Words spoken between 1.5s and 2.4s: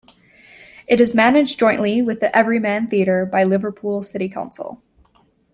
jointly with the